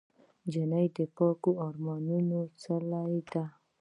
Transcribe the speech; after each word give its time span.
نجلۍ 0.45 0.85
د 0.95 0.97
پاکو 1.15 1.51
ارمانونو 1.67 2.39
څېره 2.61 3.01
ده. 3.31 3.43